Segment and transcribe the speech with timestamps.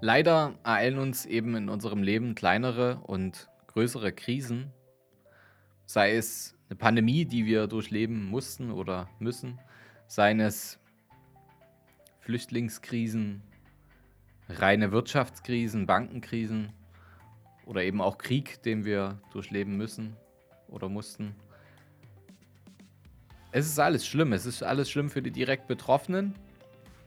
[0.00, 4.72] Leider ereilen uns eben in unserem Leben kleinere und größere Krisen,
[5.86, 9.58] sei es eine Pandemie, die wir durchleben mussten oder müssen,
[10.06, 10.78] seien es
[12.20, 13.42] Flüchtlingskrisen,
[14.48, 16.72] reine Wirtschaftskrisen, Bankenkrisen
[17.66, 20.16] oder eben auch Krieg, den wir durchleben müssen
[20.68, 21.34] oder mussten.
[23.50, 26.34] Es ist alles schlimm, es ist alles schlimm für die direkt Betroffenen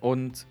[0.01, 0.45] und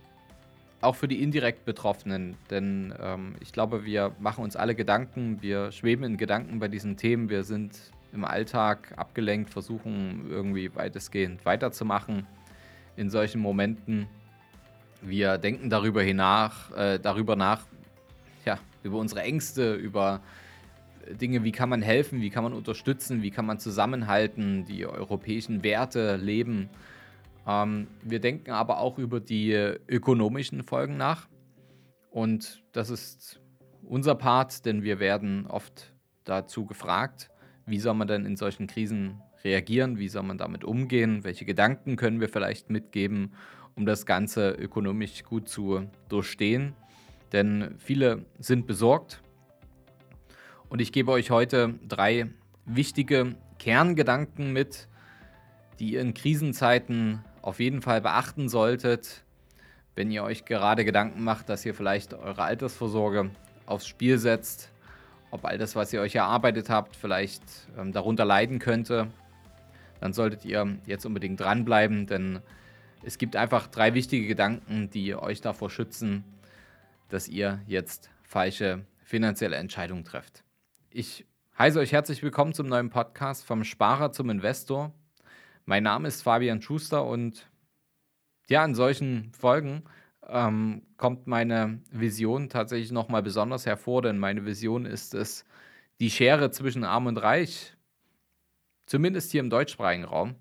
[0.81, 5.73] auch für die indirekt Betroffenen, denn ähm, ich glaube, wir machen uns alle Gedanken, wir
[5.73, 7.79] schweben in Gedanken bei diesen Themen, wir sind
[8.13, 12.27] im Alltag abgelenkt, versuchen irgendwie weitestgehend weiterzumachen
[12.97, 14.07] in solchen Momenten.
[15.03, 17.63] Wir denken darüber, hinach, äh, darüber nach,
[18.45, 20.21] ja, über unsere Ängste, über
[21.21, 25.63] Dinge, wie kann man helfen, wie kann man unterstützen, wie kann man zusammenhalten, die europäischen
[25.63, 26.69] Werte leben
[27.47, 31.29] ähm, wir denken aber auch über die ökonomischen Folgen nach.
[32.11, 33.41] Und das ist
[33.83, 37.31] unser Part, denn wir werden oft dazu gefragt,
[37.67, 41.97] wie soll man denn in solchen Krisen reagieren, wie soll man damit umgehen, welche Gedanken
[41.97, 43.33] können wir vielleicht mitgeben,
[43.75, 46.75] um das Ganze ökonomisch gut zu durchstehen.
[47.33, 49.23] Denn viele sind besorgt.
[50.69, 52.27] Und ich gebe euch heute drei
[52.65, 54.89] wichtige Kerngedanken mit,
[55.79, 59.23] die ihr in Krisenzeiten auf jeden Fall beachten solltet,
[59.95, 63.31] wenn ihr euch gerade Gedanken macht, dass ihr vielleicht eure Altersvorsorge
[63.67, 64.71] aufs Spiel setzt,
[65.31, 67.43] ob all das, was ihr euch erarbeitet habt, vielleicht
[67.79, 69.09] ähm, darunter leiden könnte,
[70.01, 72.41] dann solltet ihr jetzt unbedingt dranbleiben, denn
[73.03, 76.25] es gibt einfach drei wichtige Gedanken, die euch davor schützen,
[77.09, 80.45] dass ihr jetzt falsche finanzielle Entscheidungen trefft.
[80.91, 81.27] Ich
[81.59, 84.93] heiße euch herzlich willkommen zum neuen Podcast vom Sparer zum Investor.
[85.71, 87.49] Mein Name ist Fabian Schuster und
[88.49, 89.85] ja, in solchen Folgen
[90.27, 95.45] ähm, kommt meine Vision tatsächlich nochmal besonders hervor, denn meine Vision ist es,
[96.01, 97.77] die Schere zwischen Arm und Reich,
[98.87, 100.35] zumindest hier im deutschsprachigen Raum,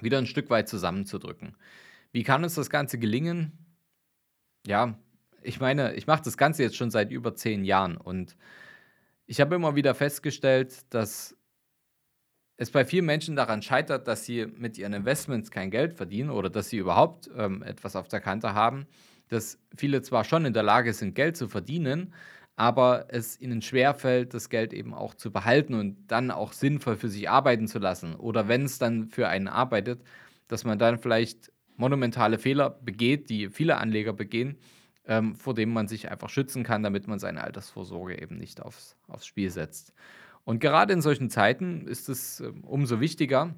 [0.00, 1.56] wieder ein Stück weit zusammenzudrücken.
[2.12, 3.58] Wie kann uns das Ganze gelingen?
[4.68, 4.96] Ja,
[5.42, 8.36] ich meine, ich mache das Ganze jetzt schon seit über zehn Jahren und
[9.26, 11.33] ich habe immer wieder festgestellt, dass
[12.56, 16.50] es bei vielen Menschen daran scheitert, dass sie mit ihren Investments kein Geld verdienen oder
[16.50, 18.86] dass sie überhaupt ähm, etwas auf der Kante haben,
[19.28, 22.14] dass viele zwar schon in der Lage sind, Geld zu verdienen,
[22.56, 27.08] aber es ihnen schwerfällt, das Geld eben auch zu behalten und dann auch sinnvoll für
[27.08, 28.14] sich arbeiten zu lassen.
[28.14, 30.02] Oder wenn es dann für einen arbeitet,
[30.46, 34.58] dass man dann vielleicht monumentale Fehler begeht, die viele Anleger begehen,
[35.06, 38.96] ähm, vor denen man sich einfach schützen kann, damit man seine Altersvorsorge eben nicht aufs,
[39.08, 39.92] aufs Spiel setzt.
[40.44, 43.54] Und gerade in solchen Zeiten ist es ähm, umso wichtiger.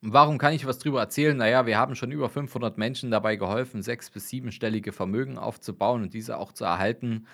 [0.00, 1.36] Warum kann ich was drüber erzählen?
[1.36, 6.14] Naja, wir haben schon über 500 Menschen dabei geholfen, sechs- bis siebenstellige Vermögen aufzubauen und
[6.14, 7.26] diese auch zu erhalten,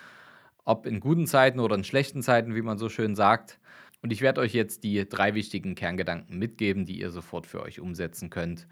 [0.65, 3.59] ob in guten Zeiten oder in schlechten Zeiten, wie man so schön sagt.
[4.03, 7.81] Und ich werde euch jetzt die drei wichtigen Kerngedanken mitgeben, die ihr sofort für euch
[7.81, 8.67] umsetzen könnt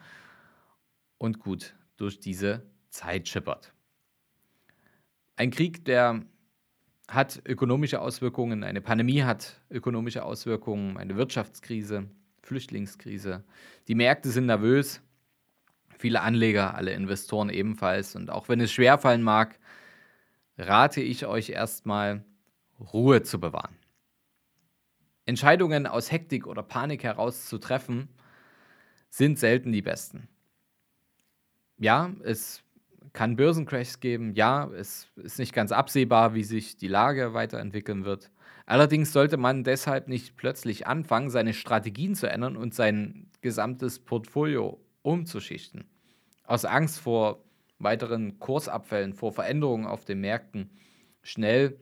[1.19, 3.73] und gut durch diese Zeit schippert.
[5.37, 6.23] Ein Krieg, der
[7.09, 12.09] hat ökonomische Auswirkungen, eine Pandemie hat ökonomische Auswirkungen, eine Wirtschaftskrise,
[12.43, 13.45] Flüchtlingskrise.
[13.89, 15.01] Die Märkte sind nervös,
[15.99, 18.15] viele Anleger, alle Investoren ebenfalls.
[18.15, 19.59] Und auch wenn es schwerfallen mag,
[20.59, 22.25] rate ich euch erstmal,
[22.93, 23.75] Ruhe zu bewahren.
[25.25, 28.09] Entscheidungen aus Hektik oder Panik heraus zu treffen,
[29.11, 30.29] sind selten die besten.
[31.77, 32.63] Ja, es
[33.13, 34.35] kann Börsencrashs geben.
[34.35, 38.31] Ja, es ist nicht ganz absehbar, wie sich die Lage weiterentwickeln wird.
[38.67, 44.79] Allerdings sollte man deshalb nicht plötzlich anfangen, seine Strategien zu ändern und sein gesamtes Portfolio
[45.03, 45.85] umzuschichten.
[46.45, 47.45] Aus Angst vor
[47.79, 50.71] weiteren Kursabfällen, vor Veränderungen auf den Märkten,
[51.23, 51.79] schnell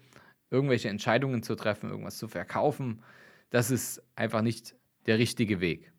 [0.51, 3.03] irgendwelche Entscheidungen zu treffen, irgendwas zu verkaufen,
[3.51, 4.77] das ist einfach nicht
[5.07, 5.93] der richtige Weg.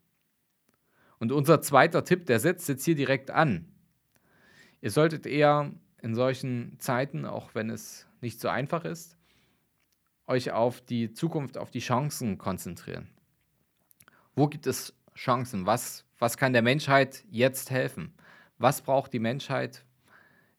[1.18, 3.66] Und unser zweiter Tipp, der setzt jetzt hier direkt an.
[4.80, 5.72] Ihr solltet eher
[6.02, 9.16] in solchen Zeiten, auch wenn es nicht so einfach ist,
[10.26, 13.08] euch auf die Zukunft, auf die Chancen konzentrieren.
[14.36, 15.66] Wo gibt es Chancen?
[15.66, 18.12] Was, was kann der Menschheit jetzt helfen?
[18.58, 19.84] Was braucht die Menschheit?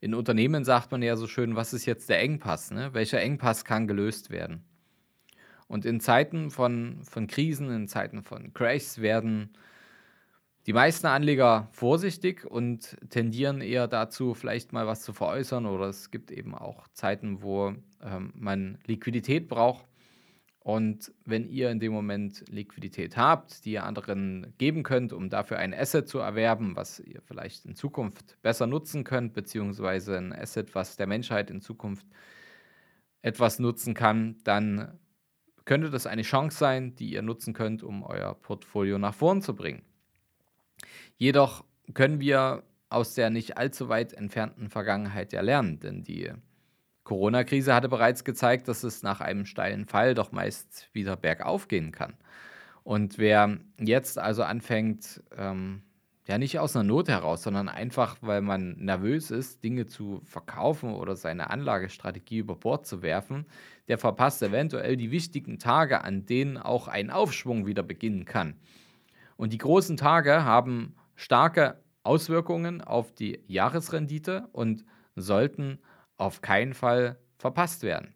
[0.01, 2.71] In Unternehmen sagt man ja so schön, was ist jetzt der Engpass?
[2.71, 2.93] Ne?
[2.93, 4.63] Welcher Engpass kann gelöst werden?
[5.67, 9.51] Und in Zeiten von, von Krisen, in Zeiten von Crashs werden
[10.65, 16.11] die meisten Anleger vorsichtig und tendieren eher dazu, vielleicht mal was zu veräußern oder es
[16.11, 17.73] gibt eben auch Zeiten, wo
[18.03, 19.85] ähm, man Liquidität braucht.
[20.59, 25.57] Und wenn ihr in dem Moment Liquidität habt, die ihr anderen geben könnt, um dafür
[25.57, 30.75] ein Asset zu erwerben, was ihr vielleicht in Zukunft besser nutzen könnt, beziehungsweise ein Asset,
[30.75, 32.05] was der Menschheit in Zukunft
[33.21, 34.99] etwas nutzen kann, dann
[35.65, 39.55] könnte das eine Chance sein, die ihr nutzen könnt, um euer Portfolio nach vorn zu
[39.55, 39.81] bringen.
[41.17, 46.31] Jedoch können wir aus der nicht allzu weit entfernten Vergangenheit ja lernen, denn die
[47.03, 51.91] Corona-Krise hatte bereits gezeigt, dass es nach einem steilen Fall doch meist wieder bergauf gehen
[51.91, 52.13] kann.
[52.83, 55.81] Und wer jetzt also anfängt, ähm,
[56.29, 60.93] ja nicht aus einer Not heraus, sondern einfach, weil man nervös ist, Dinge zu verkaufen
[60.93, 63.47] oder seine Anlagestrategie über Bord zu werfen,
[63.87, 68.53] der verpasst eventuell die wichtigen Tage, an denen auch ein Aufschwung wieder beginnen kann.
[69.39, 74.83] Und die großen Tage haben starke Auswirkungen auf die Jahresrendite und
[75.15, 75.79] sollten
[76.17, 78.13] auf keinen Fall verpasst werden.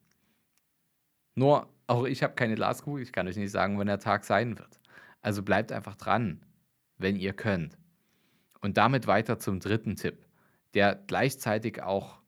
[1.36, 4.60] Nur, auch ich habe keine Glaskugel, ich kann euch nicht sagen, wann der Tag sein
[4.60, 4.82] wird.
[5.22, 6.46] Also bleibt einfach dran,
[6.98, 7.78] wenn ihr könnt.
[8.60, 10.28] Und damit weiter zum dritten Tipp,
[10.74, 12.20] der gleichzeitig auch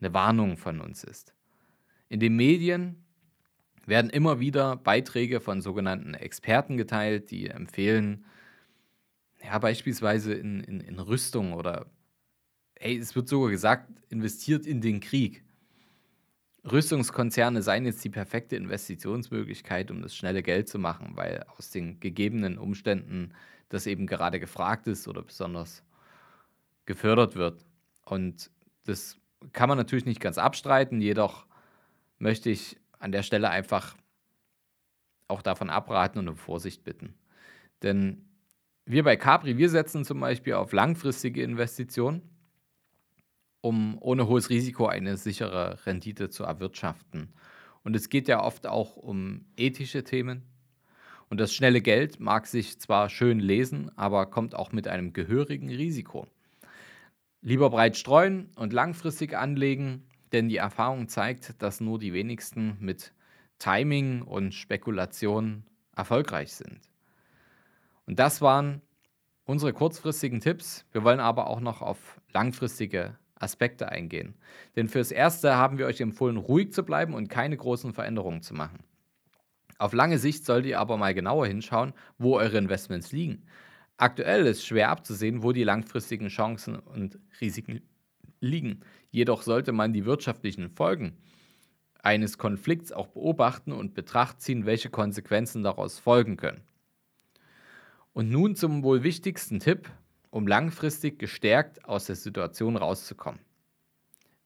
[0.00, 1.34] eine Warnung von uns ist.
[2.08, 3.04] In den Medien
[3.90, 8.24] werden immer wieder Beiträge von sogenannten Experten geteilt, die empfehlen,
[9.44, 11.86] ja, beispielsweise in, in, in Rüstung oder
[12.80, 15.44] Ey, es wird sogar gesagt, investiert in den Krieg.
[16.64, 22.00] Rüstungskonzerne seien jetzt die perfekte Investitionsmöglichkeit, um das schnelle Geld zu machen, weil aus den
[22.00, 23.34] gegebenen Umständen
[23.68, 25.84] das eben gerade gefragt ist oder besonders
[26.86, 27.66] gefördert wird.
[28.06, 28.50] Und
[28.84, 29.18] das
[29.52, 31.44] kann man natürlich nicht ganz abstreiten, jedoch
[32.18, 33.96] möchte ich an der Stelle einfach
[35.26, 37.14] auch davon abraten und um Vorsicht bitten.
[37.82, 38.28] Denn
[38.84, 42.22] wir bei Capri, wir setzen zum Beispiel auf langfristige Investitionen
[43.60, 47.32] um ohne hohes Risiko eine sichere Rendite zu erwirtschaften.
[47.82, 50.42] Und es geht ja oft auch um ethische Themen.
[51.28, 55.68] Und das schnelle Geld mag sich zwar schön lesen, aber kommt auch mit einem gehörigen
[55.68, 56.26] Risiko.
[57.42, 63.12] Lieber breit streuen und langfristig anlegen, denn die Erfahrung zeigt, dass nur die wenigsten mit
[63.58, 66.80] Timing und Spekulation erfolgreich sind.
[68.06, 68.80] Und das waren
[69.44, 70.84] unsere kurzfristigen Tipps.
[70.92, 74.34] Wir wollen aber auch noch auf langfristige Aspekte eingehen.
[74.76, 78.54] Denn fürs Erste haben wir euch empfohlen, ruhig zu bleiben und keine großen Veränderungen zu
[78.54, 78.84] machen.
[79.78, 83.46] Auf lange Sicht solltet ihr aber mal genauer hinschauen, wo eure Investments liegen.
[83.96, 87.80] Aktuell ist schwer abzusehen, wo die langfristigen Chancen und Risiken
[88.40, 88.80] liegen.
[89.10, 91.16] Jedoch sollte man die wirtschaftlichen Folgen
[92.02, 96.62] eines Konflikts auch beobachten und Betracht ziehen, welche Konsequenzen daraus folgen können.
[98.12, 99.90] Und nun zum wohl wichtigsten Tipp,
[100.30, 103.40] um langfristig gestärkt aus der Situation rauszukommen.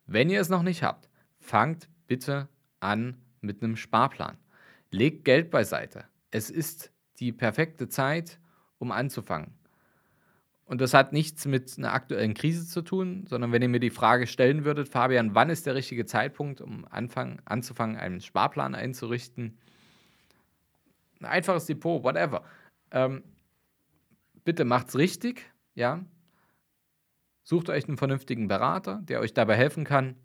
[0.07, 1.09] Wenn ihr es noch nicht habt,
[1.39, 2.49] fangt bitte
[2.81, 4.37] an mit einem Sparplan.
[4.91, 6.05] Legt Geld beiseite.
[6.31, 8.39] Es ist die perfekte Zeit,
[8.79, 9.55] um anzufangen.
[10.67, 13.91] Und das hat nichts mit einer aktuellen Krise zu tun, sondern wenn ihr mir die
[13.91, 19.59] Frage stellen würdet, Fabian, wann ist der richtige Zeitpunkt, um anfangen, anzufangen, einen Sparplan einzurichten?
[21.21, 22.45] Ein einfaches Depot, whatever.
[22.91, 23.25] Ähm,
[24.45, 26.05] bitte macht's richtig, ja,
[27.43, 30.17] sucht euch einen vernünftigen Berater, der euch dabei helfen kann,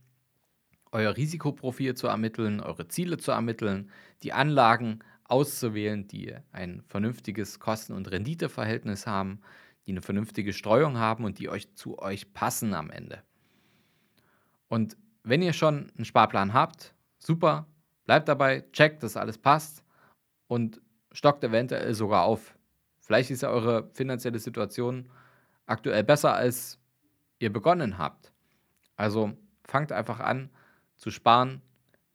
[0.91, 3.91] euer Risikoprofil zu ermitteln, eure Ziele zu ermitteln,
[4.23, 9.41] die Anlagen auszuwählen, die ein vernünftiges Kosten- und Renditeverhältnis haben,
[9.85, 13.23] die eine vernünftige Streuung haben und die euch zu euch passen am Ende.
[14.67, 17.67] Und wenn ihr schon einen Sparplan habt, super,
[18.05, 19.83] bleibt dabei, checkt, dass alles passt
[20.47, 20.81] und
[21.11, 22.55] stockt eventuell sogar auf.
[22.99, 25.09] Vielleicht ist ja eure finanzielle Situation
[25.65, 26.79] aktuell besser, als
[27.39, 28.31] ihr begonnen habt.
[28.95, 29.33] Also
[29.63, 30.49] fangt einfach an
[30.97, 31.61] zu sparen,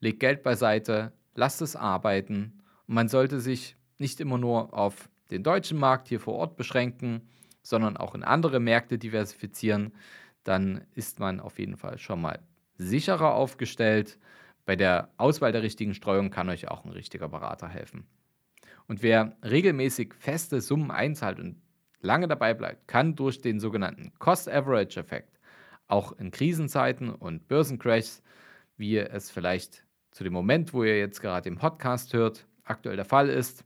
[0.01, 5.43] legt Geld beiseite, lasst es arbeiten und man sollte sich nicht immer nur auf den
[5.43, 7.23] deutschen Markt hier vor Ort beschränken,
[7.65, 9.93] sondern auch in andere Märkte diversifizieren.
[10.45, 12.39] Dann ist man auf jeden Fall schon mal
[12.77, 14.19] sicherer aufgestellt.
[14.67, 18.07] Bei der Auswahl der richtigen Streuung kann euch auch ein richtiger Berater helfen.
[18.87, 21.57] Und wer regelmäßig feste Summen einzahlt und
[22.01, 25.41] lange dabei bleibt, kann durch den sogenannten Cost-Average-Effekt
[25.87, 28.23] auch in Krisenzeiten und Börsencrashs,
[28.77, 33.05] wie es vielleicht zu dem Moment, wo ihr jetzt gerade den Podcast hört, aktuell der
[33.05, 33.65] Fall ist,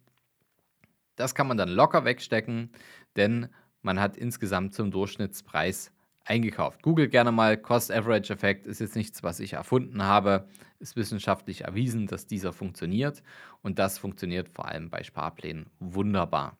[1.17, 2.71] das kann man dann locker wegstecken,
[3.17, 3.49] denn
[3.88, 5.92] man hat insgesamt zum Durchschnittspreis
[6.26, 6.83] eingekauft.
[6.83, 10.47] Google gerne mal Cost-Average-Effekt, ist jetzt nichts, was ich erfunden habe,
[10.78, 13.23] ist wissenschaftlich erwiesen, dass dieser funktioniert
[13.62, 16.59] und das funktioniert vor allem bei Sparplänen wunderbar.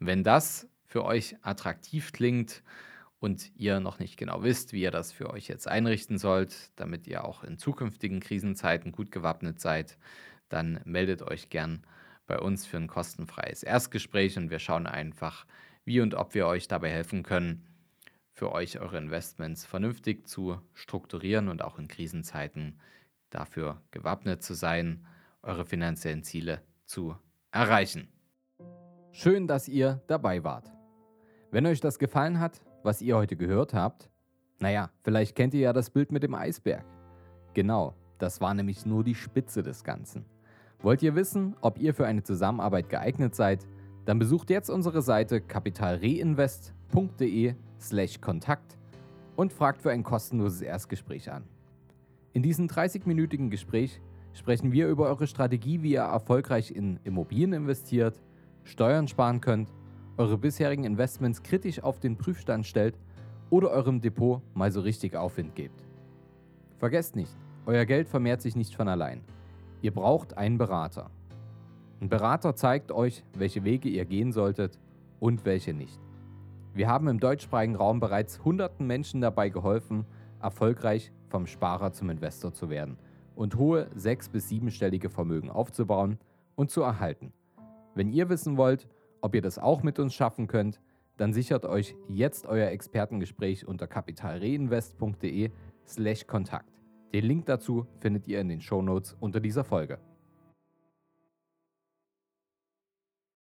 [0.00, 2.64] Wenn das für euch attraktiv klingt
[3.20, 7.06] und ihr noch nicht genau wisst, wie ihr das für euch jetzt einrichten sollt, damit
[7.06, 9.96] ihr auch in zukünftigen Krisenzeiten gut gewappnet seid,
[10.48, 11.84] dann meldet euch gern
[12.26, 15.46] bei uns für ein kostenfreies Erstgespräch und wir schauen einfach,
[15.84, 17.66] wie und ob wir euch dabei helfen können,
[18.32, 22.80] für euch eure Investments vernünftig zu strukturieren und auch in Krisenzeiten
[23.30, 25.06] dafür gewappnet zu sein,
[25.42, 27.16] eure finanziellen Ziele zu
[27.52, 28.08] erreichen.
[29.12, 30.72] Schön, dass ihr dabei wart.
[31.50, 34.10] Wenn euch das gefallen hat, was ihr heute gehört habt,
[34.58, 36.84] naja, vielleicht kennt ihr ja das Bild mit dem Eisberg.
[37.54, 40.24] Genau, das war nämlich nur die Spitze des Ganzen.
[40.80, 43.66] Wollt ihr wissen, ob ihr für eine Zusammenarbeit geeignet seid?
[44.04, 48.76] Dann besucht jetzt unsere Seite kapitalreinvest.de/slash Kontakt
[49.36, 51.44] und fragt für ein kostenloses Erstgespräch an.
[52.32, 54.00] In diesem 30-minütigen Gespräch
[54.32, 58.20] sprechen wir über eure Strategie, wie ihr erfolgreich in Immobilien investiert,
[58.64, 59.72] Steuern sparen könnt,
[60.16, 62.98] eure bisherigen Investments kritisch auf den Prüfstand stellt
[63.50, 65.84] oder eurem Depot mal so richtig Aufwind gebt.
[66.78, 67.34] Vergesst nicht,
[67.66, 69.22] euer Geld vermehrt sich nicht von allein.
[69.80, 71.10] Ihr braucht einen Berater.
[72.04, 74.78] Ein Berater zeigt euch, welche Wege ihr gehen solltet
[75.20, 75.98] und welche nicht.
[76.74, 80.04] Wir haben im deutschsprachigen Raum bereits hunderten Menschen dabei geholfen,
[80.38, 82.98] erfolgreich vom Sparer zum Investor zu werden
[83.34, 86.18] und hohe sechs- bis siebenstellige Vermögen aufzubauen
[86.56, 87.32] und zu erhalten.
[87.94, 88.86] Wenn ihr wissen wollt,
[89.22, 90.82] ob ihr das auch mit uns schaffen könnt,
[91.16, 96.70] dann sichert euch jetzt euer Expertengespräch unter kapitalreinvest.de/kontakt.
[97.14, 99.98] Den Link dazu findet ihr in den Shownotes unter dieser Folge.